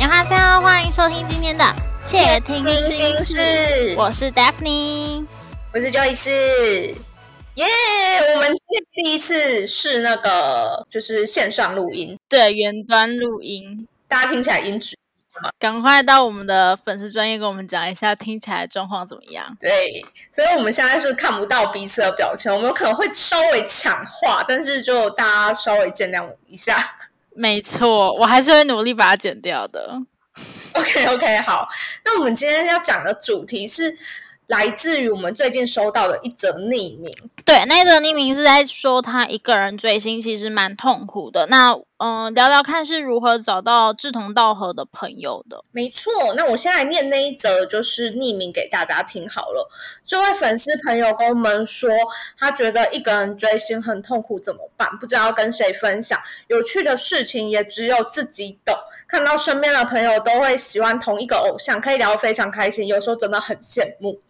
[0.00, 1.62] 你好，大家欢迎收听今天的
[2.06, 3.36] 《窃听心事》，
[3.98, 5.26] 我是 Daphne，
[5.74, 6.94] 我是 Joyce，
[7.56, 7.66] 耶！
[8.34, 14.96] 我们今天第一次是那个就是线上录音，对，远端录音，大家听起来音质
[15.58, 19.54] 赶快到我们的粉丝专业跟我们讲一下，听起来状况怎么样？
[19.60, 26.96] 对，所以我们现在是看不到彼此的表情，我们可能会稍微抢话，但是就大家稍微见谅一下。
[27.40, 29.98] 没错，我还是会努力把它剪掉的。
[30.74, 31.66] OK OK，好，
[32.04, 33.96] 那我们今天要讲的主题是
[34.50, 37.14] 来自于我们最近收到的一则匿名。
[37.44, 41.46] 对，那则匿名是在说他一个人追星其实蛮痛苦的。
[41.46, 45.62] 那嗯，聊聊看是如何找到志同道合的朋友的。
[45.70, 49.70] 没错，那我先来念那一则，就是匿名给大家听好了。
[50.04, 51.88] 这位粉丝朋友跟我们说，
[52.36, 54.88] 他觉得一个人追星很痛苦，怎么办？
[54.98, 58.74] 不知道跟谁分享，有趣的事情也只有自己懂。
[59.06, 64.20] 看到身边的朋友都会喜欢同一个偶像，可以聊得非常开心，有时候真的很羡慕。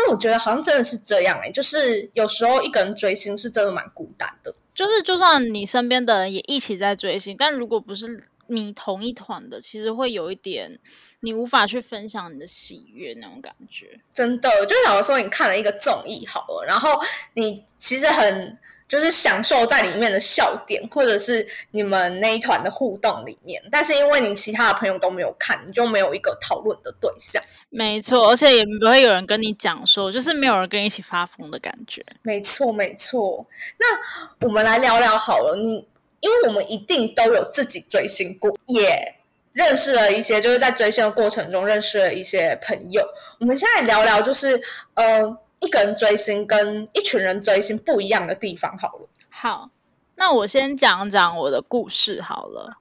[0.00, 4.54] 那我觉得好像真的是这样哎，就是有时候一个人追星是真的蛮孤单的。
[4.74, 10.78] 就是，就算你身边的人也一起在追星，但如果不是你同一团的，其实会有一点
[11.20, 14.00] 你无法去分享你的喜悦那种感觉。
[14.14, 16.98] 真的，就假如说你看了一个综艺好了，然后
[17.34, 18.56] 你其实很
[18.90, 27.40] 就是享受在里面的笑点，或者是你们那一团的互动里面，但是因为你其他的朋友都没有看，你就没有一个讨论的对象。
[27.68, 32.04] 没错，而且也不会有人跟你讲说，就是没有人跟你一起发疯的感觉。
[32.22, 33.46] 没错，没错。
[33.78, 35.86] 那我们来聊聊好了，你
[36.18, 39.14] 因为我们一定都有自己追星过，也
[39.52, 43.08] 认识了一些，就是在追星的过程中认识了一些朋友。
[43.38, 44.60] 我们现在聊聊，就是
[44.94, 49.08] 呃，一个人追星跟一群人追星不一样的地方好了。
[49.28, 49.70] 好，
[50.16, 52.78] 那我先讲讲我的故事好了。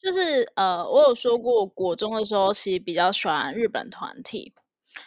[0.00, 4.52] 就是呃，我有说过，国中的时候其实比较喜欢日本团体。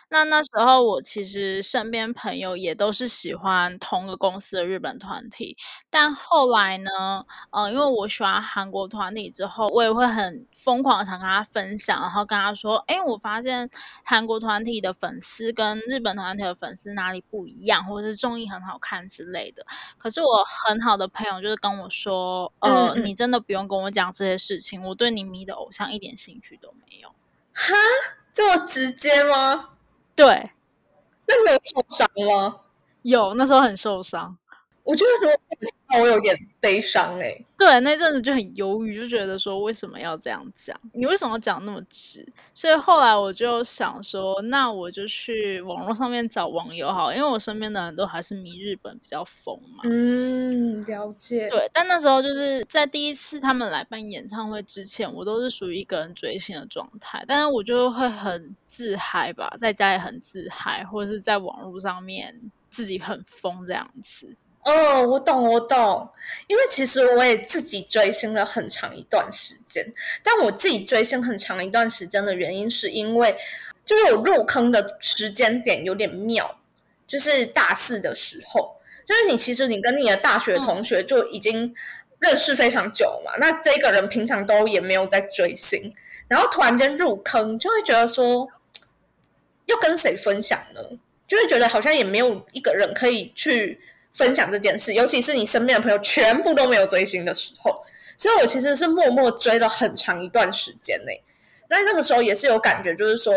[0.09, 5.57] 那那时候我其实身边朋友也都是喜欢同个公司的日本团体，
[5.89, 13.69] 但后来呢，呃，因为我喜欢韩国团体之后，我也会很疯狂的想跟他分享，然后跟他说，哎，我发现
[14.03, 19.65] 韩国团体的粉丝跟日本团体的粉丝哪里不一样，或者是综艺很好看之类的。
[19.97, 27.09] 可是我很好的朋友就是跟我说，呃，你真的不用跟我讲这些事情，我对你迷的偶像一点兴趣都没有。
[27.53, 27.73] 哈，
[28.33, 29.71] 这么直接吗？
[30.17, 30.49] 对，
[31.27, 32.59] 那你有受伤吗？
[33.03, 34.35] 有，那时候很受伤。
[34.87, 37.37] 我觉得说，我有点悲伤哎。
[37.57, 40.79] 对，那阵子就很犹豫，就觉得说为什么要这样讲？
[40.93, 42.25] 你为什么要讲那么直？
[42.53, 49.81] 所以后来我就想说，那我就去网络上面找网友好，因为我身边的人都还是迷日本比较疯嘛。
[49.83, 51.49] 嗯，了解。
[51.49, 62.39] 对，但那时候就是在第一次他们来办演唱会之前，我都是属于一个人追星的状态，但是我就会很自嗨吧，在家也很自嗨，或者是在网络上面
[62.69, 64.37] 自己很疯这样子。
[64.67, 66.09] 哦，我懂，我懂，
[66.47, 73.33] 因为其实我也自己追星了很长一段时间，但我自己追星很长一段时间的原因，是因为
[73.85, 76.59] 就是我入坑的时间点有点妙，
[77.07, 78.75] 就是大四的时候，
[79.05, 81.73] 就是你其实你跟你的大学同学就已经
[82.19, 85.95] 认识非常久嘛，那这个人平常都也没有在追星，
[86.27, 88.45] 然后突然间入坑，就会觉得说
[89.67, 90.81] 要跟谁分享呢？
[91.25, 93.79] 就会觉得好像也没有一个人可以去。
[94.13, 97.83] 分享这件事，尤其是你身边的朋友全部都没有追星的时候，
[98.17, 101.21] 所以我其实是默默追了很长一段时间内。
[101.69, 103.33] 那那个时候也是有感觉，就是说，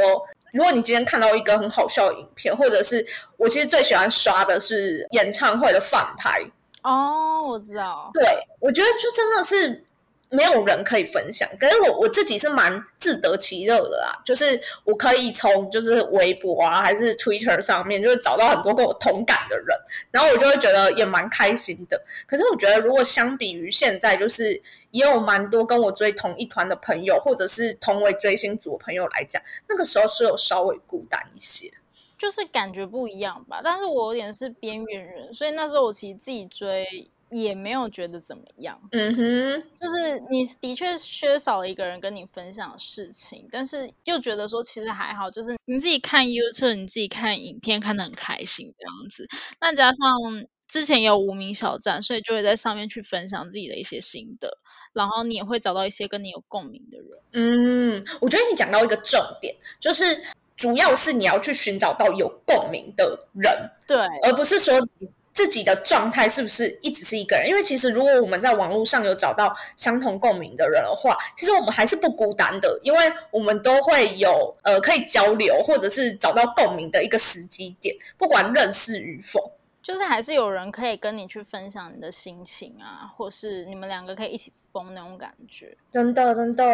[0.53, 6.41] 如果你今天看到一个很好笑的影片，或者是我其实最喜欢刷的是演唱会的反拍。
[6.83, 8.11] 哦，我知道。
[8.15, 8.25] 对，
[8.59, 9.85] 我觉得就真的是。
[10.33, 19.77] 没有人可以分享，可是我我自己是蛮自得其乐的啦，就是我可以从就是微博啊，还是 Twitter 上面，就是找到很多跟我同感的人，
[20.13, 22.01] 然后我就会觉得也蛮开心的。
[22.29, 24.63] 可是我觉得，如果相比于现在，就是
[24.93, 31.73] 也有蛮多跟我追同一团的朋友，或者是同为追星族的朋友来讲，那个时候是有稍微孤单一些，
[32.17, 33.61] 就是感觉不一样吧。
[33.65, 37.11] 但是我有点是边缘人，所以那时候我其实自己追。
[37.31, 49.29] 也没有觉得怎么样，嗯哼，就是你的确缺少了一个人跟你分享事情，但是又觉得说其实还好，就是你自己看 YouTube，你自己看影片看得很开心这样子。
[49.61, 49.97] 那加上
[50.67, 54.59] 之前有无名小站，所以就会在上面去分享自己的一些心得，
[54.93, 57.09] 然后你也会找到一些跟你有共鸣的人。
[57.33, 60.05] 嗯，我觉得你讲到一个重点，就是
[60.57, 64.75] 主要是你要去寻找到有共鸣的人，对，而不是说。
[65.33, 67.49] 自己的状态是不是一直是一个人？
[67.49, 72.99] 因为其实如果我们在网络上有找到相同共鸣的人的话，其实我们还是不孤单的，因为
[73.31, 79.53] 我们都会有呃可以交流或者是找到共鸣的一个时机点，不管认识与否。
[79.83, 85.75] 就是还是有人可以跟你去分享你的心情啊，或是你们两个可以一起疯那种感觉。
[85.91, 86.65] 真的，真的。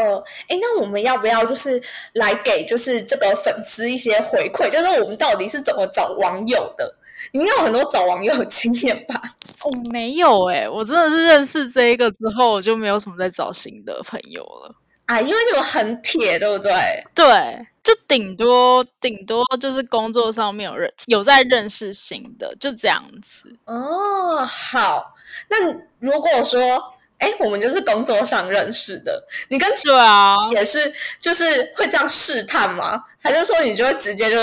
[0.49, 1.81] 哎，那我们要不要就是
[2.15, 4.69] 来给就是这个粉丝一些回馈？
[4.69, 6.97] 就是我们到底是怎么找网友的？
[7.33, 9.21] 你应该有很多找网友的经验吧？
[9.63, 14.75] 哦，没有哎，我真的是认识这一个之后，我就没有什么在找新的朋友了。
[15.07, 16.73] 啊，因为你们很铁，对不对？
[17.15, 17.67] 对。
[17.87, 24.45] 就顶多顶多就是工作上面有认有在认识新的，就这样子哦。
[24.45, 25.15] 好，
[25.49, 25.57] 那
[26.01, 26.83] 如果说，
[27.19, 33.05] 哎，我们就是工作上认识的，你跟对啊也是就是会这样试探吗？
[33.23, 34.37] 还是说你就会直接就？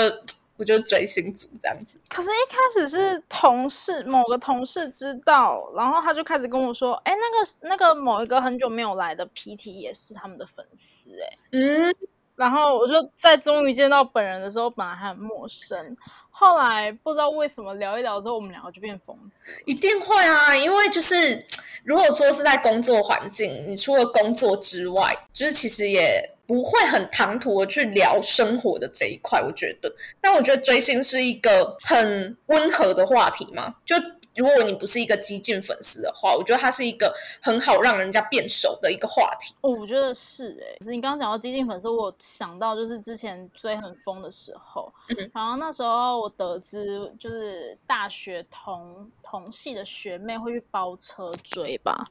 [0.56, 11.94] 我就追星族这样子，可是，一开始是同事，某个同事知道，然后他就开始跟我说：“哎，那个那个某一个很久没有来的 PT 也是他们的粉丝。”哎，嗯。
[12.36, 15.96] 然后我就在终于见到本人的时候，本来还很陌生，
[16.36, 19.46] 后来不知道为什么聊一聊之后，我们两个就变疯子。
[19.64, 21.46] 一定会啊，因为就是
[21.84, 29.40] 如果说是在工作环境，你除了工作之外，就是其实也不会很唐突的去聊生活的这一块。
[29.40, 33.94] 我觉得，但我觉得追星是一个很温和的话题嘛，就。
[34.36, 39.54] 如果你不是一个激进粉丝的话，我觉得它是一个很好让人家变熟的一个话题。
[39.60, 40.76] 哦，我觉得是哎。
[40.78, 52.04] 可是你刚刚讲到激进粉丝，我想到就是之前追很疯的时候，嗯，然后那时候我得知就是大学同同系的学妹会去包车追吧，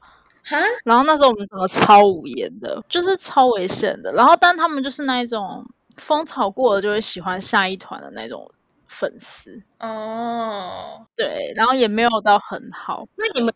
[0.44, 4.12] 哈，然后那时候我们整个超无言的，就是超危险的。
[4.12, 5.64] 然后但他们就是那一种
[5.98, 8.50] 风潮过了就会喜欢下一团的那种。
[8.88, 13.06] 粉丝哦，对，然后也没有到很好。
[13.16, 13.52] 那你们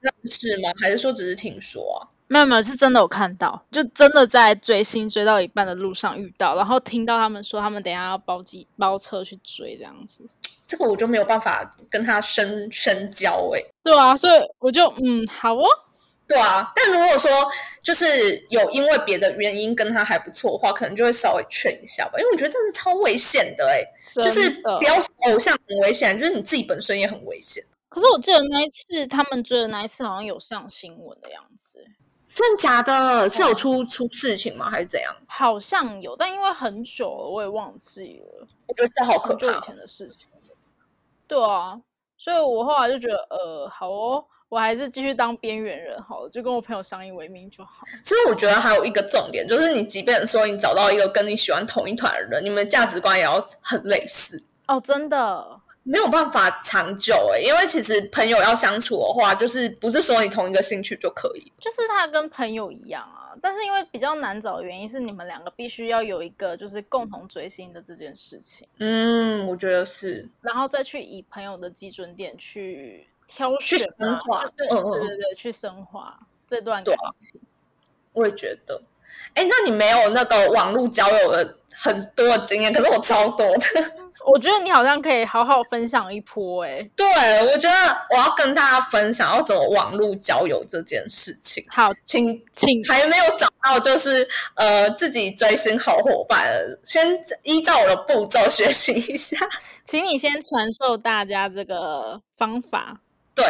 [0.00, 0.70] 认识吗？
[0.80, 2.08] 还是说只是听说啊？
[2.28, 10.24] 没有没有，是真的有看到，就真的在追星追到一半的路上遇到，然后听到他们说他们等下要包机包车去追这样子。
[10.66, 13.62] 这个我就没有办法跟他深深交哎。
[13.84, 15.64] 对啊，所以我就嗯好哦。
[16.28, 17.30] 对啊，但如果说
[17.82, 24.96] 就是有因为别的原因跟他还不错的话，可能就会稍微劝一下吧，因为我觉得真的超危险的哎，就是不要
[25.30, 27.62] 偶像很危险，就是你自己本身也很危险。
[27.88, 31.82] 可是我记得那一次他们追的那一次好像有上新闻的样子，
[32.34, 33.28] 真的假的？
[33.30, 34.68] 是有出出事情吗？
[34.68, 35.14] 还是怎样？
[35.28, 38.46] 好像有，但因为很久了，我也忘记了。
[38.66, 40.28] 我觉得这好可怕，以前的事情。
[41.28, 41.80] 对啊，
[42.18, 44.24] 所以我后来就觉得，呃，好哦。
[44.48, 47.84] 我还是继续当边缘人好了，就跟我朋友相依为命就好。
[48.04, 54.80] 所以我觉得还有一个重点，就是你即便说你找到一个跟你喜欢同一团的人，你们价值观也要很类似哦。
[54.84, 63.34] 真的没有办法长久哎，因为其实朋友要相处的话，就是不是说你同一个兴趣就可以，就是他跟朋友一样啊。
[63.42, 68.66] 但是因为比较难找的原因是，你们两个必须要有一个就是共同追星的这件事情。
[68.78, 73.08] 嗯，我觉得是，然后再去以朋友的基准点去。
[73.26, 76.18] 挑选深化，对对对对，去深化
[76.48, 77.40] 这段感情。
[78.12, 78.80] 我也觉得，
[79.34, 83.64] 哎，那你没有那个网络交友的很多的经验，可是我超多的。
[84.24, 87.06] 我觉得你好像可以好好分享一波，哎，对，
[87.52, 87.76] 我觉得
[88.10, 91.62] 我要跟大家分享要怎么网络交友这件事情。
[91.68, 96.50] 好，请请还没有找到就是呃自己追星好伙伴，
[96.82, 97.06] 先
[97.42, 99.36] 依照我的步骤学习一下。
[99.84, 102.98] 请你先传授大家这个方法。
[103.36, 103.44] 对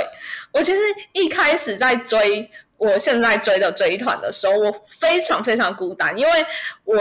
[0.53, 0.81] 我其实
[1.13, 6.33] 一开始在追我现在追的追团的时候，我非常非常孤单，因为
[6.85, 6.97] 我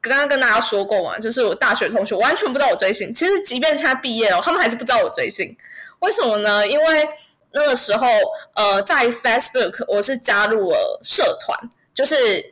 [0.00, 3.14] 刚刚跟大家说过嘛，就是我大学同学完全不知道我追星。
[3.14, 5.54] 其实即便现在毕业了，他们还是不知道我追星。
[6.00, 6.66] 为什么呢？
[6.66, 7.06] 因为
[7.52, 8.06] 那个时候
[8.54, 11.56] 呃，在 Facebook 我是加入了社团，
[11.94, 12.42] 就是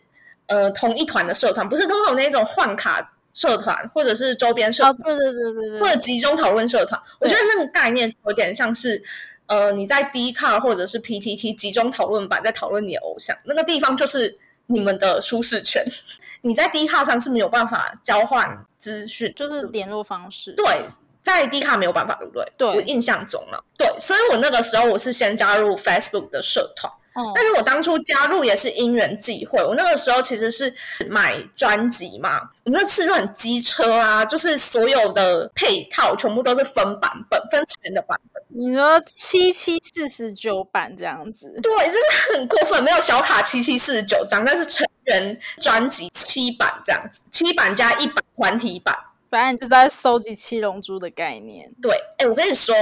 [0.48, 7.00] 呃同一团的社团，不是通常那种换卡社团，或者是周边社团，对对对对对，或者集中讨论社团。
[7.18, 9.02] 我觉得那个概念有点像是。
[9.48, 14.34] 呃，你在 D 卡或者是 PTT 集中讨论版在讨论你的偶像，那个地方就是
[14.66, 15.84] 你们的舒适圈。
[16.42, 20.52] 你在 D 卡上是没有办法交换资讯，就是联络方式。
[20.52, 20.86] 对，
[21.22, 22.52] 在 D 卡没有办法，对不对？
[22.56, 23.64] 对，我印象中了。
[23.76, 26.92] 对，所以我那个时候我是先加入 Facebook 的社团。
[27.34, 30.72] 但是我当初加入也是因缘际会，我那个时候其实是
[31.08, 38.42] 买专辑嘛，我们那次就很机车啊，就是所有的配套全部都是分版本、分钱的版本。
[38.48, 41.46] 你说七七四十九版这样子？
[41.62, 48.96] 对，真的很过分，没有小卡七七四十九张，但是成人专辑七版这样子，七版加一版团体版。
[49.30, 51.70] 反正你就在收集七龙珠的概念。
[51.80, 52.74] 对，哎，我跟你说，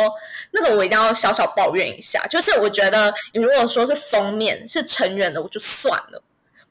[0.53, 6.23] 那个我一定要小小抱怨一下，就是我觉得你如果说是封面是成员的，我就算了，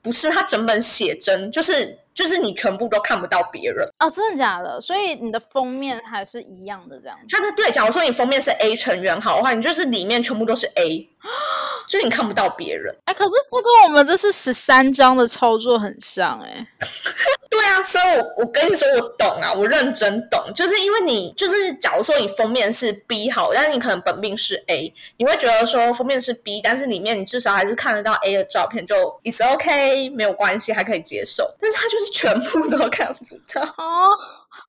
[0.01, 4.79] 不是他整本写真，就是就是你全部都看不到别人哦，真的假的？
[4.79, 7.25] 所以你的封面还是一样的这样子。
[7.29, 11.10] 他的对，假如说你封面是 A 成员好的话，你就是里面全部都是 A。
[11.88, 16.67] 就你看不到别人，哎，可是这跟我们这是十三张的操作很像，哎，
[17.50, 33.62] 对啊，所以我我跟你说我懂啊，我认真懂，就是因为你就是假如说你封面是 B 好，但是你可能本命是 A，你会觉得说封面是 B，但是里面你至少还是看得到 A 的照片，就 It's OK，没有关系，还可以接受，但是他就是全部都看不到。
[33.62, 34.08] 哦。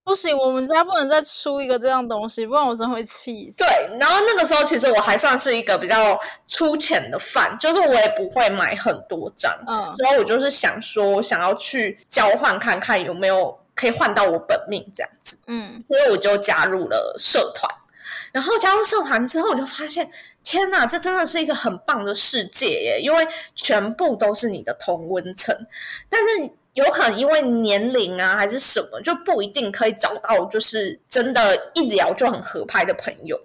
[0.07, 3.57] 不行，我们家不能再出一个这样东西，不然我真会气死。
[3.57, 3.67] 对，
[3.99, 17.69] 然后那个时候其实我还算是一个比较粗浅的饭，就是我也不会买很多张，嗯，所以我就是想说，想要去交换看看有没有可以换到我本命这样子，嗯，所以我就加入了社团。
[18.31, 20.09] 然后加入社团之后，我就发现，
[20.45, 23.01] 天哪，这真的是一个很棒的世界耶！
[23.03, 25.53] 因为全部都是你的同温层，
[26.09, 26.49] 但是。
[26.77, 33.41] 有可能因为年龄啊，还是什么，就不一定可以找到，就是真的，一聊就很合拍的朋友。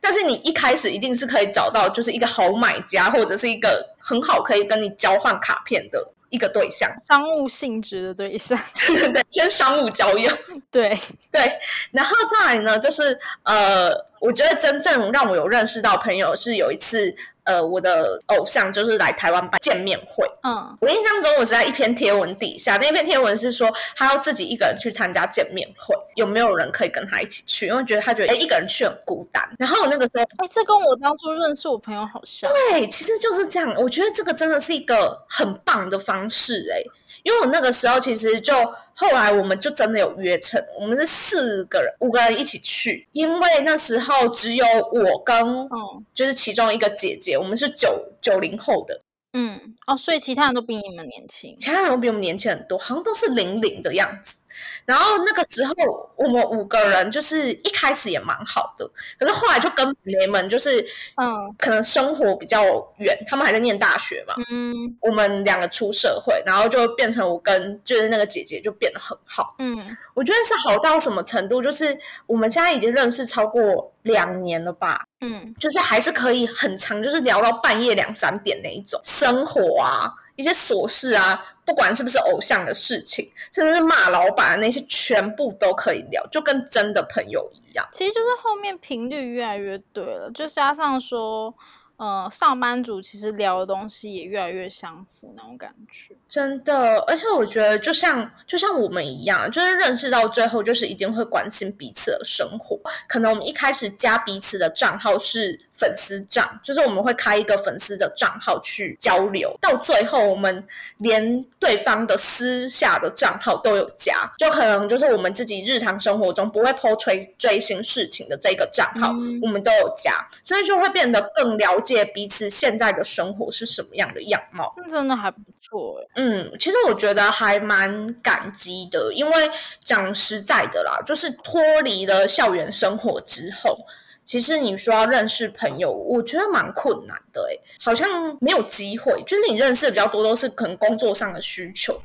[0.00, 8.58] 但是你一开始一定是可以找到，就是一个好买家，或者是一个很好可以跟你交换卡片的一个对象，商务性质的对象。
[8.86, 10.30] 对对，先商务交友。
[10.70, 10.98] 对
[11.32, 11.58] 对，
[11.90, 13.90] 然后再来呢，就是呃，
[14.20, 17.14] 我觉得真正让我有认识到朋友是有一次。
[17.46, 20.28] 呃，我的偶像就是来台湾办见面会。
[20.42, 27.68] 嗯，我印象中我是在一篇贴文底下，那篇贴文是说他要自己一个人去参加见面会，有没有人可以跟他一起去？
[27.68, 29.48] 因为觉得他觉得哎，一个人去很孤单。
[29.60, 32.50] 然后我那个时候，哎，这跟我当初认识我朋友好像。
[32.50, 33.72] 对，其实就是这样。
[33.78, 36.82] 我觉得这个真的是一个很棒的方式，哎。
[37.22, 38.54] 因为我那个时候其实就
[38.94, 49.00] 后来我们就真的有约成，我们是四个人五个人一起去，因为那时候只有我跟嗯，就是其中一个姐姐，我们是九九零后的，
[49.32, 54.38] 嗯哦，所以其他人都比你们年轻，其他人都比我们年轻很多，好像都是零零的样子。
[54.84, 55.74] 然后那个时候，
[56.16, 60.80] 我们五个人就是一开始也蛮好的，可是后来就跟妹们就是，
[61.16, 62.62] 嗯，可能生活比较
[62.98, 69.76] 远，他们还在念大学嘛，嗯，我们两个出社会，然后就变成我跟就是那个姐姐就变得很好，嗯，
[70.14, 80.12] 我觉得是好到什么程度，就是我们现在已经认识超过两年了吧，嗯，就是还是可以很长，就是聊到半夜两三点那一种生活啊。
[80.36, 87.86] 一些琐事啊，不管是不是偶像的事情，甚至是骂老板那些，全部都可以聊，就跟真的朋友一样。
[87.92, 91.54] 其实就是后面频率越来越对了，就加上说。
[91.96, 96.98] 呃，上班族其实聊的东西也越来越相符那种感觉，真的。
[97.06, 102.78] 而且我觉得，就像就像我们一样，就是认识到最后，就是一定会关心彼此的生活。
[103.08, 109.56] 可能我们一开始加彼此的账号是粉丝账，就是我们会开一个粉丝的账号去交流。
[109.62, 110.62] 到最后，我们
[110.98, 119.08] 连对方的私下的账号都有加，就可能就是我们自己日常生活中不会抛追追星事情的这个账号，
[119.40, 121.80] 我们都有加，所以就会变得更了。
[121.85, 129.50] 解彼此现在的生活是什么样的样貌，真的还不错嗯，其实我觉得还蛮感激的，因为
[129.84, 133.78] 讲实在的啦，就是脱离了校园生活之后，
[134.24, 137.48] 其实你说要认识朋友，我觉得蛮困难的。
[137.50, 139.22] 哎，好像没有机会。
[139.26, 142.00] 就是你认识的比较多都是可能工作上的需求，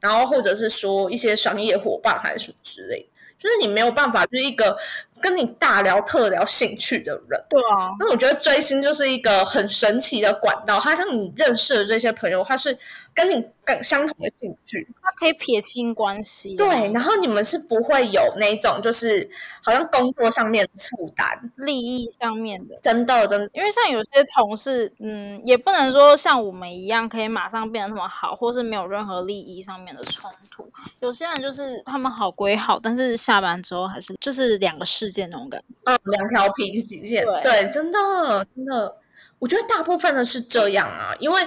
[0.00, 4.76] 然后或者是说一些商业伙伴还是什么之类，就是你没有办法，就是一个。
[5.24, 12.76] 跟你大聊特聊兴趣的人，对啊，那我觉得追星就是一个很神奇的管道，它让你认识的这些朋友，他是
[13.14, 19.28] 跟你更相同的兴趣，他可以撇清关系，对，然后你们是不会有那种就是
[19.62, 35.24] 好像工作上面的负担、利益上面的，真的真，因为像有些同事，嗯，也不能说像我们一样可以马上变得那么好，或是没有任何利益上面的冲突，有些人就是他们好归好，但是下班之后还是就是两个世界。
[35.24, 38.94] 那种感觉，嗯，两条平行线，对，真的，真的，
[39.38, 41.42] 我觉得大部分的是这样啊，因为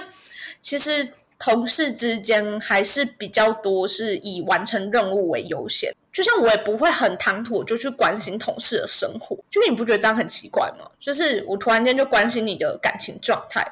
[0.60, 10.90] 其实同事之间还是比较多是以完成任务为优先，就像我也不会很唐突就去关心同事的生活，就你不觉得这样很奇怪吗？
[10.98, 13.66] 就是我突然间就关心你的感情状态。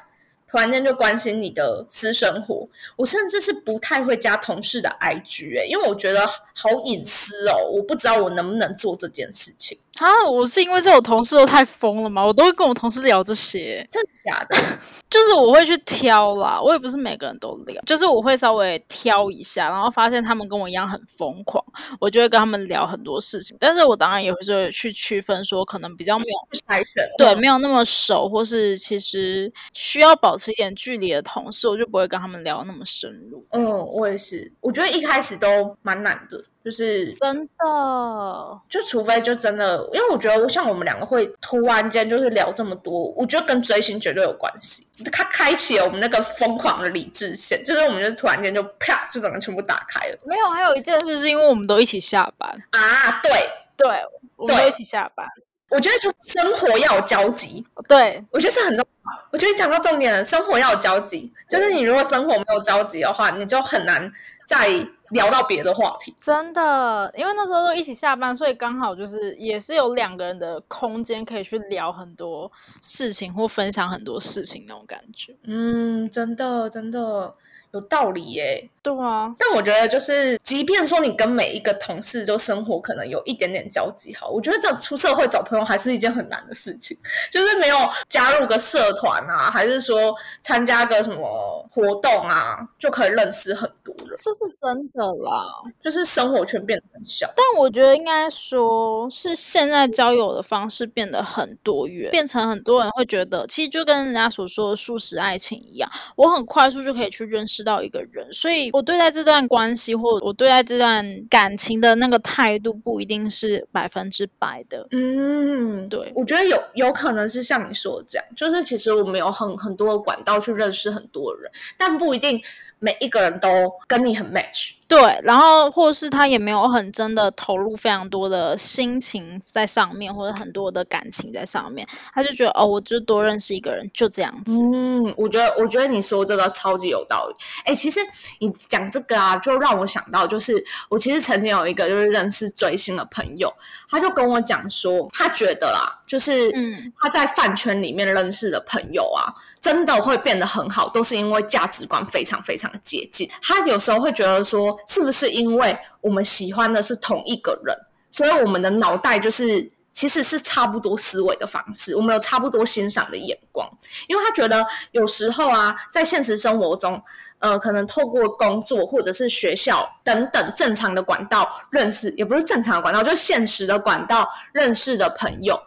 [0.49, 9.77] 突然间就关心你的私生活，我甚至是不太会加同事的 IG 哎，因为我觉得好隐私哦，我不知道我能不能做这件事情。
[9.99, 14.55] 啊，我是因为这种同事都太疯了嘛，我都会跟我同事聊这些，真的假的？
[15.09, 21.63] 就是我会去挑啦，我也不是每个人都聊，就是我会稍微挑一下，然后发现他们跟我一样很疯狂，
[21.99, 33.45] 我就会跟他们聊很多事情，但是我当然也会说去区分说，可能比较没有筛选，对，没有那么熟，或是其实需要保持一点距离的同事，我就不会跟他们聊那么深入。
[33.51, 36.43] 嗯，我也是，我觉得一开始都蛮难的。
[36.67, 44.85] 就是真的，就除非就真的，因为我觉得像我们两个会突然间就是聊这么多，我觉得跟追星绝对有关系。
[45.13, 50.17] 它开启了我们那个疯狂的理智线，就是我们就突然间就啪，就整个全部打开了。
[50.25, 53.31] 没有，还有一件事是因为我们都一起下班啊，对
[53.77, 53.87] 对，
[54.35, 55.25] 我们都一起下班。
[55.69, 59.23] 我觉得就生活要有交集，对我觉得这很重要。
[59.31, 64.11] 我觉得讲到重点了，生活要有交集，就是你如果生活没有交集的话，你就很难
[64.45, 64.69] 再
[65.09, 66.15] 聊到别的话题。
[66.21, 75.35] 真的，因为那时候都一起下班，所以刚好就是也是有两个人的空间可以去聊很多事情或分享很多事情那种感觉。
[75.43, 77.33] 嗯，真的，真的。
[77.71, 79.35] 有道理耶，对啊。
[79.37, 86.97] 但我觉得，就是即便说你跟每一个同事就生活可能有一点点交集，好，我觉得这出社会找朋友还是一件很难的事情。
[87.29, 94.06] 就是没有加入个社团啊，还是说参加个什么活动啊，就可以认识很多人。
[94.23, 95.45] 这是真的啦，
[95.81, 97.29] 就是生活圈变得很小。
[97.35, 107.67] 但我觉得应该说是现在交友的方式变得很多元，变成很多人会觉得，其实就跟人家所说的素食爱情一样，我很快速就可以去认识。
[107.67, 114.87] 到一个人，所以我对待这段关系或我对待这段感情的那个态度，不一定是百分之百的。
[114.91, 122.41] 嗯，对，我觉得有有可能是像你说的这样，就是其实我们有很很多的管道去认识很多人，但不一定。
[122.79, 123.49] 每一个人都
[123.87, 134.51] 跟你很 match，对，然后或是他也没有很真的投入非常多的心情在上面，或者很多的感情在上面，他就觉得哦，我就多认识一个人就这样子。
[134.51, 137.35] 嗯，我觉得我觉得你说这个超级有道理。
[137.65, 137.99] 哎，其实
[138.39, 143.51] 你讲这个啊，就让我想到，就是我其实曾经有一个就是认识追星的朋友，
[143.89, 149.29] 他就跟我讲说，他觉得啦，就是嗯，他在饭圈里面认识的朋友啊。
[149.59, 153.29] 真的会变得很好，都是因为价值观非常非常的接近。
[153.41, 157.75] 他有时候会觉得说，是不是因为我们喜欢的是同一个人，
[158.09, 163.67] 所以我们的脑袋就是其实是差不多思维的方式，我们有差不多欣赏的眼光。
[164.07, 167.01] 因为他觉得有时候啊，在现实生活中，
[167.39, 175.59] 呃，可能透过工作或者是学校等等正常的管道认识，也不是正常的管道，就是现实的管道认识的朋友。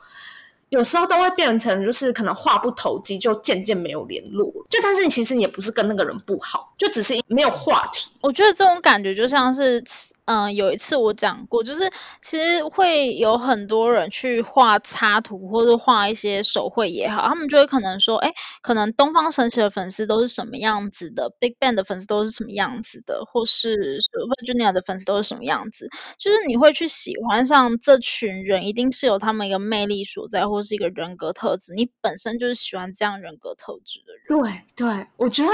[0.71, 4.51] 有时候都会变成，就是可能话不投机，就渐渐没有联络。
[4.69, 8.11] 就但是你其实你也不是跟那个人不好，就只是没有话题。
[8.23, 9.85] 我觉得这种感觉就像是。
[10.31, 11.91] 嗯，有一次我讲过，就是
[12.23, 34.63] 其实会有很多人去画插图或者画一些手绘也好，他们就会可能说，哎，可能东方神起的粉丝都是什么样子的，Big Bang 的粉丝都是什么样子的，或是 Super Junior 的粉丝都是什么样子，就是你会去喜欢上这群人，一定是有他们一个魅力所在，或是一个人格特质，你本身就是喜欢这样人格特质的人。
[34.77, 35.51] 对对，我觉得。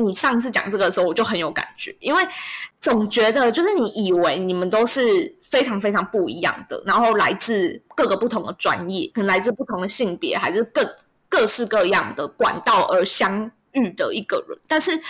[0.00, 2.22] 你上次讲这个的时候，我就很有感觉，因为
[2.80, 10.88] 总觉得就是你以为你们都是非常非常不一样的，然后来自各个不同的专业，可能来自不同的性别，还是各
[11.28, 15.00] 各式各样的管道而相遇的一个人，但是。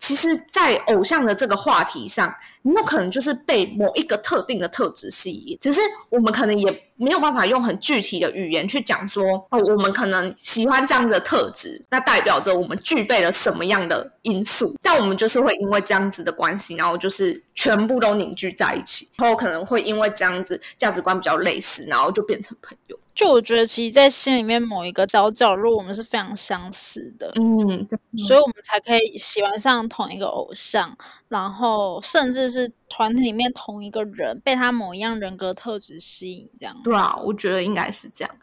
[0.00, 14.74] 其实，在偶像的这个话题上，你有可能就是被某一个特定的特质吸引，只是我们可能也没有办法用很具体的语言去讲说，哦，我们可能喜欢这样的特质，那代表着我们具备了什么样的因素？
[14.82, 22.98] 但我们就是会因为这样子的关系，然后就是全部都凝聚在一起，然后可能会因为这样子价值观比较类似，然后就变成朋友。
[23.12, 27.86] 就我觉得，其实，在心里面某一个角角落，我们是非常相似的，嗯，
[28.26, 30.96] 所以我们才可以喜欢上同一个偶像，
[31.28, 36.74] 然后甚至是团体里面同一个人被他某一样人格特质吸引，这样。
[36.82, 38.34] 对啊，我觉得应该是这样。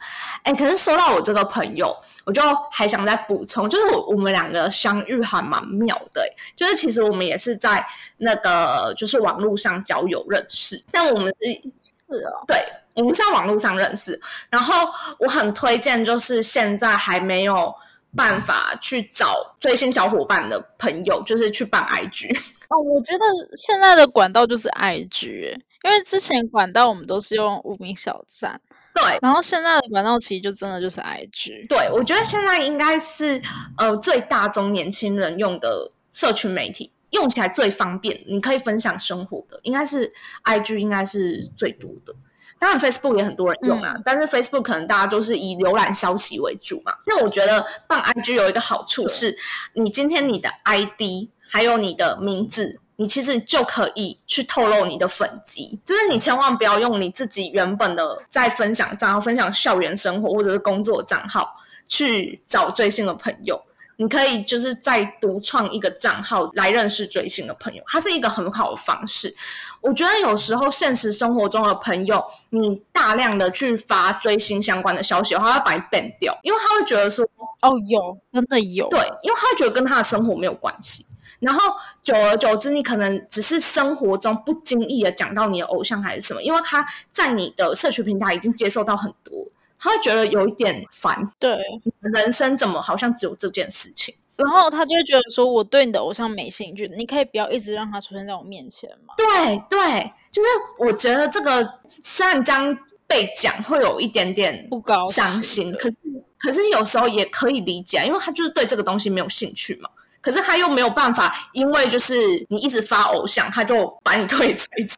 [0.44, 1.92] 哎，可是说到我这个朋友，
[2.26, 6.22] 我就还想再补充，就是我我们两个相遇还蛮妙的，
[6.56, 7.84] 就是其实我们也是在
[8.18, 12.64] 那个就是网络上交友认识，但我们是是哦，对。
[12.94, 17.72] 我们在网络上认识，然后我很推荐，就是现在还没有
[18.16, 22.36] 办法去找追星小伙伴的朋友，就是去办 IG
[22.70, 22.80] 哦。
[22.80, 25.52] 我觉得现在的管道就是 IG，
[25.84, 28.60] 因为之前管道我们都是用无名小站，
[28.94, 31.68] 对，然后现在的管道其实就真的就是 IG。
[31.68, 33.42] 对，我觉得现在应该是
[33.78, 40.12] 呃最大中年轻人用的社群媒体，用起来最方便，你可以分享生活的，应该是
[40.46, 42.16] IG 应该是最多的。
[42.60, 46.94] 当然 Facebook 也很多人用啊，但是 Facebook 可能大家都是以浏览消息为主嘛。
[47.06, 49.36] 那我觉得办 IG 有一个好处是，
[49.74, 52.80] 你今天你的 ID 还有你的名字。
[53.00, 61.48] 你其实就可以去透露你的粉籍，就是你千万不要用你自己原本的在分享账号、分享校园生活或者是工作账号
[61.88, 63.62] 去找最新的朋友。
[63.98, 69.34] 你可以就是再独创一个账号来认识追星的朋友，它是一个很好的方式。
[69.82, 77.26] 我觉得有时候现实生活中的朋友，你大量的去发追星相关的消息的话，他会把你 ban 掉，因为他会觉得说，
[77.62, 81.06] 哦，有真的有，对，因为他会觉得跟他的生活没有关系。
[81.40, 81.62] 然后
[82.02, 89.46] 久而久之，你可能只是生活中不经意的讲到你的偶像还是什么，因为他在你的社群平台已经接受到很多，
[89.80, 91.18] 他会觉得有一点烦。
[91.40, 91.58] 对，
[92.02, 94.14] 人生怎么好像只有这件事情？
[94.36, 99.16] 然后他就会觉得说，我对你的偶像没兴趣，你可以不要一直让他出现在我面前嘛？
[99.18, 105.96] 对对，就是我觉得这个虽然这样被讲会有一点点不高伤心，可是
[106.38, 109.90] 可是有时候也可以理解，因为他就是对这个东西没有兴趣嘛。
[110.22, 112.16] 可是他又没有办法，因为就是
[112.50, 114.98] 你一直发偶像，他就把你 退追走。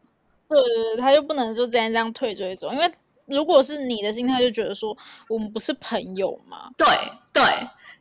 [0.50, 2.92] 对对对，他就不能就这样这样退追走，因为
[3.30, 4.96] 如果是你的心态，就觉得说
[5.28, 6.70] 我们不是朋友嘛。
[6.78, 6.88] 对
[7.32, 7.44] 对，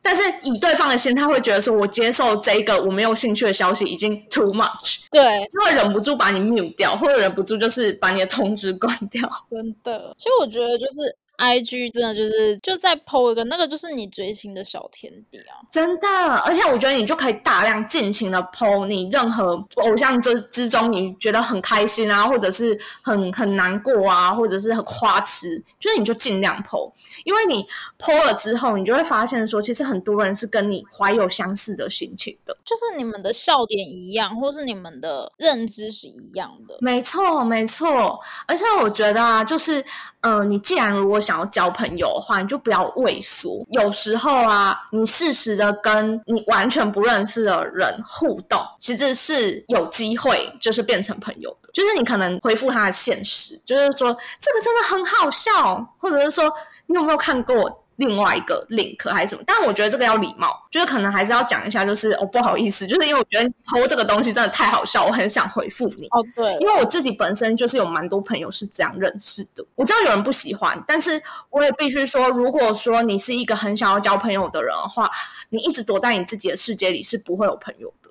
[0.03, 9.29] 但是以对方的心态会觉得说，我接受这个我没有兴趣的消息已经 too much，对，就会忍不住把你 mute 掉，或者忍不住就是把你的通知关掉。
[9.51, 11.17] 真的，所以我觉得就是。
[11.39, 16.09] I G 真的就是就在 PO 一个那个就是你追星的小天地啊，真的，
[16.45, 26.93] 而且我觉得你就可以大量尽情的 PO 你任何偶像之之中你觉得很开心啊，或者是很很难过啊，或者是很花痴，就是你就尽量 PO，
[27.25, 27.65] 因为你
[28.01, 36.77] PO 了之后，你就会发现说，其实很多人是跟你怀有相似的心情的，就是你们的笑点一样，或是你们的认知是一样的。
[36.81, 39.85] 没错，没错，而且我觉得啊，就是。
[40.21, 43.63] 嗯，你既然如果想要交朋友的话，你就不要畏缩。
[43.71, 51.69] 有时候啊，你适时的跟你完全不认识的人互动，其实是有机会就是变成朋友的。
[51.75, 54.09] 就是你可能回复他的现实，就是说
[54.41, 56.51] 这个真的很好笑，或者是说
[56.87, 57.85] 你有没有看过？
[57.99, 59.43] 另外一个 link 还是什么？
[59.47, 66.07] 但我觉得这个要礼貌，就是可能还是要讲一下，就是哦不好意思，就是因为我觉得偷这个东西真的太好笑，我很想回复你。
[66.07, 69.65] 哦，对，因为我自己本身就是有蛮多朋友是这样认识的。
[69.75, 75.11] 我知道有人不喜欢，但是我也必须说，如果说你是一个很想要交朋友的人的话，
[75.51, 78.08] 你一直躲在你自己的世界里是不会有朋友的。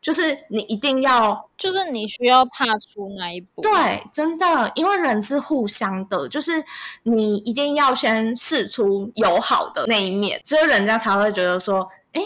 [0.00, 3.60] 就是你一定要，就是你需要踏出那一步。
[3.60, 6.64] 对，真的，因为人是互相的，就是
[7.02, 12.22] 你一定要先试出友好的那一面，只有人家才会觉得说，哎，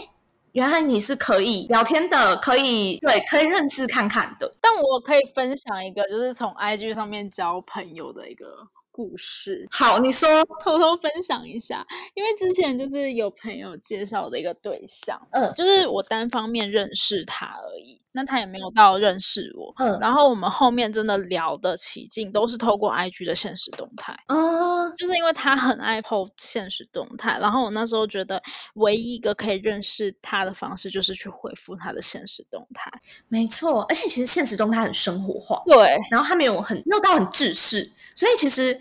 [0.52, 4.54] 原来你是可以聊天的，可以对，可以认识看看的。
[4.60, 8.68] 但我可以分享一个，就是从 IG 上面交朋友的一个。
[8.94, 9.66] 故事。
[9.72, 10.28] 好，你说。
[10.62, 28.40] 偷偷分享一下，因为之前就是有朋友介绍的一个对象，嗯，就是我单方面认识他而已，那他也没有到认识我，嗯，然后我们后面真的聊得起劲，都是透过 IG 的现实动态，嗯，就是因为他很爱 PO 现实动态，然后我那时候觉得
[28.74, 32.90] 唯一一个可以认识他的方式就是去回复他的现实动态，
[33.28, 38.80] 没错，而且其实现实动态很生活化，对，然后他没有很没有到很制式，所以其实。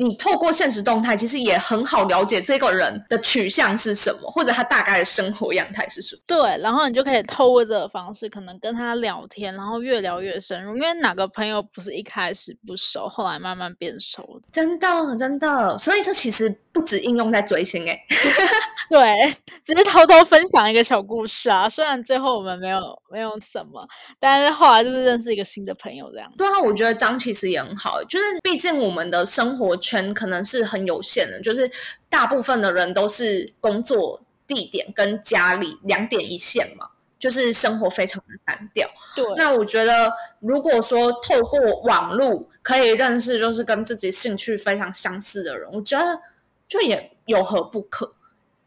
[0.00, 6.22] 你透过现实动态，其实也很好了解这个人的取向是什么，或者他大概的生活样态是什么。
[6.24, 10.76] 对，然后你就可以透过这个方式，可能跟他聊天，然后越聊越深入。
[10.76, 14.46] 因为哪个朋友不是一开始不熟，后来慢慢变熟的？
[14.52, 15.76] 真的，真的。
[15.78, 17.98] 所以这其实不止应用在追星哎。
[18.88, 19.34] 对，
[19.64, 21.68] 只是偷偷分享一个小故事啊。
[21.68, 22.80] 虽然最后我们没有
[23.10, 23.84] 没有什么，
[24.20, 26.32] 但是后来就是认识一个新的朋友这样。
[26.38, 29.76] 对啊，我觉得张其实也很好，就是毕竟我们的生活。
[29.88, 31.70] 圈可能是很有限的，就是
[32.10, 38.86] 大部分的人都是工作地点跟家里两点一线嘛，就是生活非常的单调。
[39.16, 46.20] 对，那我觉得如果说透过网络可以认识，就是跟自己兴趣非常相似的人，我觉得
[46.66, 48.14] 就也有何不可？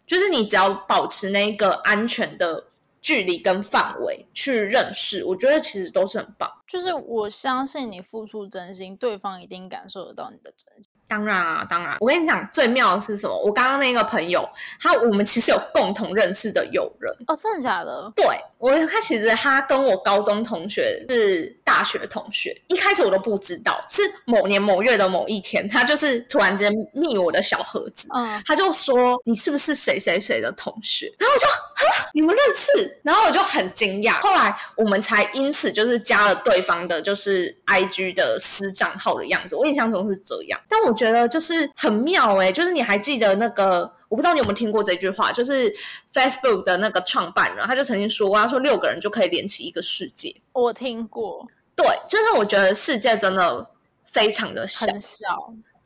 [0.08, 2.66] 就是你只要保持那个安全的。
[3.04, 6.48] 距离跟范围去认识，我觉得其实都是很棒。
[6.68, 10.91] 就是我相信你付出真心，对方一定感受得到你的真心。
[11.12, 13.38] 当然啊，当然，我跟你讲，最妙的是什么？
[13.44, 14.48] 我刚刚那个朋友，
[14.80, 18.10] 他我们其实有共同认识的友人哦，真的假的？
[18.16, 18.26] 对
[18.58, 31.14] 我，他其实他跟我高中同学是大学同学，一开始我都不知道，是某年某月的某一天，他就是突然间密我的小盒子，嗯，他就说你是不是谁谁谁的同学？
[31.20, 33.02] 然后我就啊，你们认识？
[33.04, 40.96] 然后我就很惊讶，后来我们才因此就是加了对方的，就是 I G 的私账号的样子，我印象中是这样，但我。
[41.02, 43.92] 觉得就是很妙哎，就是你还记得那个？
[44.08, 45.74] 我不知道你有没有听过这句话，就是
[46.14, 50.36] Facebook 的那个创办人，他就曾经说过，他说六个人就可以连起一个世界。
[50.52, 53.66] 我听过，对，就是我觉得世界真的
[54.06, 55.26] 非常的很小，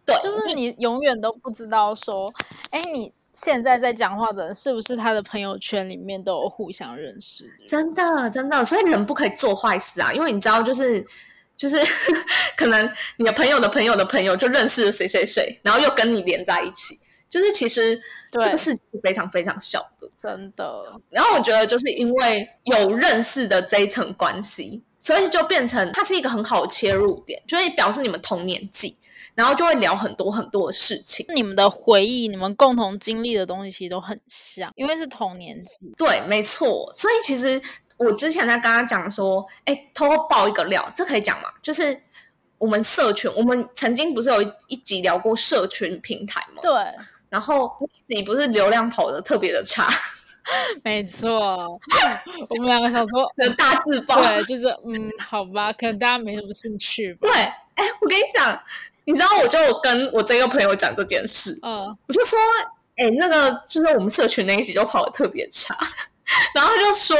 [0.03, 2.33] 对，就是你永远都不知道说，
[2.71, 7.45] 哎，你现在在讲话的人是不是他的朋友圈里面都有互相认识？
[7.67, 11.05] 真的，真的，所以人不可以做坏事啊，因为你知道，就是。
[11.57, 11.79] 就是
[12.57, 16.99] 可能你的朋友的朋友的朋友就认识了谁谁谁，然后又跟你连在一起。
[17.27, 17.99] 就是其实
[18.31, 20.85] 这个世界非常非常小的，真的。
[21.09, 28.97] 然后我觉得就是因为有认识的这一层关系，所以就变成它是一个很好的切入点，就会表示你们同年纪，
[29.33, 31.25] 然后就会聊很多很多的事情。
[31.33, 35.93] 你们的回忆，你们共同经历的东西其实都很像，因为是同年纪。
[35.97, 36.89] 对，没错。
[36.93, 37.61] 所以其实。
[37.97, 41.49] 我之前在跟他讲说，哎，偷偷爆一个料，这可以讲吗？
[41.61, 41.99] 就是
[42.57, 46.61] 我们社群，我们曾经不是有一集聊过社群平台吗？
[46.61, 46.71] 对。
[47.27, 47.69] 然后
[48.07, 49.89] 自己不是流量跑的特别的差，
[50.85, 51.77] 没错。
[52.49, 57.17] 我们两个想说，大自爆，对，就是嗯，好吧，可能大家没什么兴趣。
[57.19, 58.57] 对，哎，我跟你讲，
[59.03, 62.39] 你知道，我就跟我这个朋友讲这件事，嗯，我就说，
[62.95, 65.75] 哎，那个就是我们社群那一集就跑的特别差。
[66.55, 67.17] 然后他就说，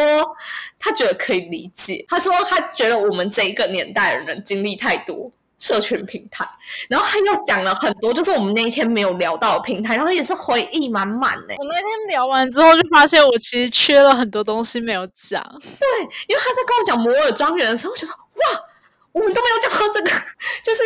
[0.79, 2.03] 他觉得可以理解。
[2.07, 6.47] 他说他觉得我们这一个年代的人经历太多社群平台，
[6.89, 11.53] 然后他又讲了很多，就是我们那一天没有聊到的平台，然后也是回忆满满呢。
[11.57, 15.41] 我那天聊完之后，就发现我其实缺了很多东西没有讲。
[15.61, 15.87] 对，
[16.27, 18.61] 因为他在跟我讲摩尔庄园的时候，我觉得哇，
[19.11, 20.09] 我们都没有讲到这个，
[20.63, 20.81] 就是。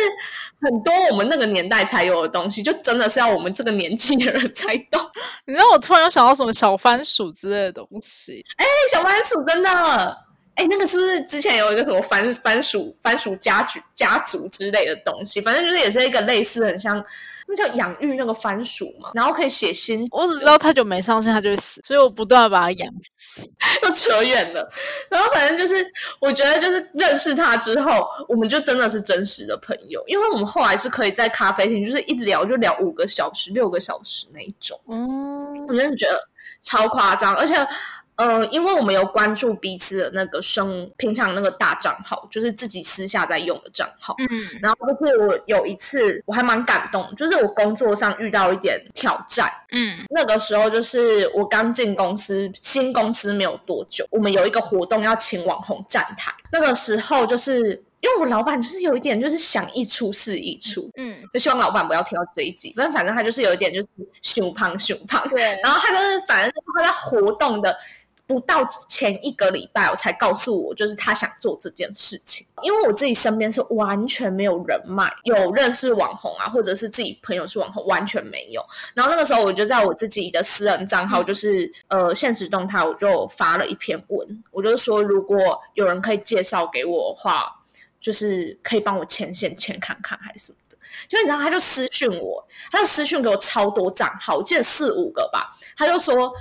[0.62, 5.00] 很多我们那个年代才有的东西，就真的是要我们这个年纪的人才懂。
[5.46, 8.44] 你知道我突然又想到什么小番薯之类的东西？
[8.56, 10.16] 哎，小番薯真的，
[10.60, 15.40] 哎，那个是不是之前有一个什么番番薯番薯家族家族之类的东西？
[15.40, 17.02] 反正就是也是一个类似很像。
[17.52, 20.06] 那叫养育那个番薯嘛，然后可以写信。
[20.12, 23.42] 我只知道太久没上线，它就会死，所以我不断把它养死。
[23.82, 24.70] 又扯远了，
[25.08, 25.84] 然后反正就是，
[26.20, 34.78] 我觉得就是认识他之后，我们就真的是真实的朋友，因为我们后来是可以在咖啡厅，就是一聊就聊五个小时、六个小时那一种。
[34.88, 36.16] 嗯，我真的觉得
[36.62, 37.54] 超夸张，而且。
[38.20, 44.14] 呃，因为我们有关注彼此的那个生平常那个大账号，就是自己私下在用的账号。
[44.18, 44.28] 嗯，
[44.60, 49.50] 然后就是我有一次我还蛮感动，就是我工作上遇到一点挑战。
[49.72, 56.30] 嗯，那个时候就是我刚进公司，新公司没有多久，我们有一个活动要请网红站台。
[56.52, 62.70] 那个时候就是因为我老板就是有一点就是想一出是一出，嗯，就希望老板不要听到这一集。
[62.76, 63.88] 反正反正他就是有一点就是
[64.20, 65.58] 熊胖熊胖，对。
[65.62, 67.74] 然后他就是反正他在活动的。
[68.30, 72.46] 不到前一个礼拜，我才告诉我，就是他想做这件事情。
[72.62, 78.64] 因为我自己身边是完全没有人脉，有认识网红啊，或者是自己朋友是网红，完全没有。
[78.94, 87.52] 然后那个时候，我就在我自己的私人账号，就是呃现实动态，我就发了一篇文，我就说如果有人可以介绍给我的话，
[88.00, 90.76] 就是可以帮我牵线牵看看，还是什么的。
[91.08, 96.32] 就你知道，他就私讯我，他就私讯给我超多账号，我记得四五个吧，他就说。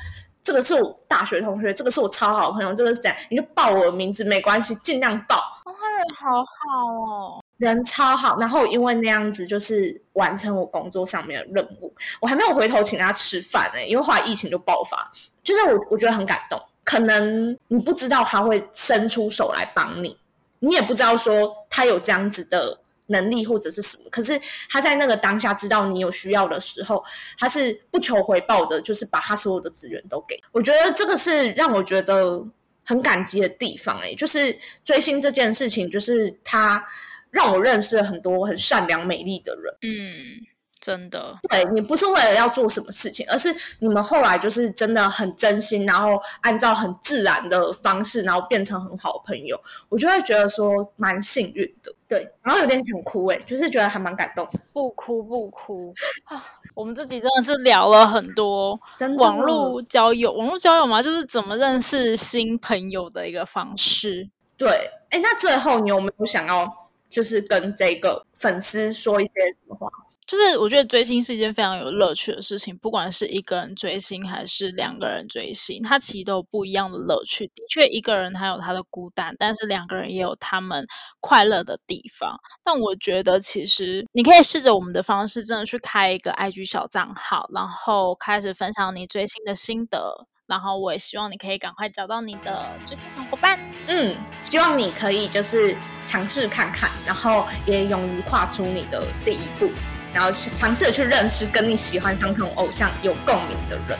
[0.49, 3.15] 这个是我大学同学，这个是我超好朋友，这个是怎样？
[3.29, 5.35] 你就报我的名字没关系，尽量报。
[5.63, 8.39] 哦，他人好好哦，人超好。
[8.39, 11.93] 然后因为那样子，就是完成我工作上面的任务。
[12.19, 15.11] 我还没有回头请他吃饭呢，因为后来疫情就爆发。
[15.43, 16.59] 就是我，我觉得很感动。
[16.83, 20.17] 可能你不知道他会伸出手来帮你，
[20.61, 22.79] 你也不知道说他有这样子的。
[23.09, 27.03] 能力或者是什么，可是他在那个当下知道你有需要的时候，
[27.37, 30.39] 他是不求回报的，就是把他所有的资源都给。
[30.51, 32.43] 我觉得这个是让我觉得
[32.85, 33.99] 很感激的地方。
[33.99, 36.83] 哎，就是追星这件事情，就是他
[37.29, 39.75] 让我认识了很多很善良美丽的人。
[39.81, 40.45] 嗯。
[40.81, 51.93] 真的，对你不是为了要做什么事情，而是你们后来就是真的很真心，然后按照很自然的方式，然后变成很好的朋友，我就会觉得说蛮幸运的。
[52.07, 54.47] 对，然后有点想哭哎，就是觉得还蛮感动。
[54.73, 56.43] 不哭不哭啊！
[56.75, 58.79] 我们自己真的是聊了很多
[59.17, 64.27] 网络交友，网络交友嘛，就是怎么认识新朋友的一个方式。
[64.57, 69.87] 对，哎，那最后你有没有想要就是跟这个粉丝说一些什么话？
[70.29, 77.47] 就是我觉得追星是一件非常有乐趣的事情，不管是一个人追星还是两个人追星，它其实都有不一样的乐趣。
[77.47, 80.85] 的确，一个人他有他的孤单，但是两个人也有他们
[81.19, 82.37] 快乐的地方。
[82.63, 90.27] 但我觉得，其实你可以试着我们的方式，真的去开一个 IG 小账号，然后开始分享你追星的心得。
[90.45, 93.59] 然后我也希望你可以赶快找到你的追星小伙伴。
[93.87, 99.71] 嗯，希望你可以就是尝试看看，然后也勇于跨出你的第一步。
[100.13, 103.97] 然后尝试的去认识跟你喜欢相同偶像有共鸣的人，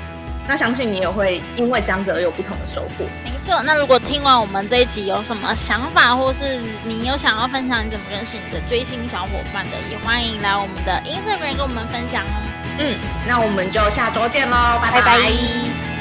[0.48, 3.06] 那相信你也会因为这样子而有不同的收获。
[3.24, 12.42] 没错，那如果听完我们这一集有什么想法，或是你有想要分享你怎么认识你的追星小伙伴的，也欢迎来我们的 Instagram 跟我们分享哦。
[12.80, 15.99] 嗯，那我们就下周见喽，拜拜。